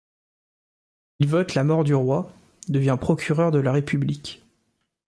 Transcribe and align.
Il 1.19 1.27
vote 1.27 1.53
la 1.53 1.63
mort 1.63 1.83
du 1.83 1.93
Roi, 1.93 2.33
devient 2.69 2.97
procureur 2.99 3.51
de 3.51 3.59
la 3.59 3.71
République. 3.71 4.43